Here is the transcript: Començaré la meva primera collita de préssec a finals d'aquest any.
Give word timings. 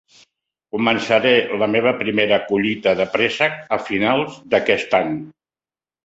Començaré 0.75 1.33
la 1.63 1.67
meva 1.73 1.91
primera 1.99 2.39
collita 2.47 2.93
de 3.01 3.07
préssec 3.17 3.59
a 3.77 3.79
finals 3.91 4.39
d'aquest 4.55 4.97
any. 5.01 5.13